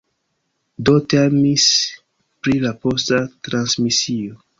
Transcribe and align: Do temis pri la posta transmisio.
Do 0.87 0.95
temis 1.13 1.65
pri 2.47 2.55
la 2.65 2.73
posta 2.87 3.21
transmisio. 3.49 4.41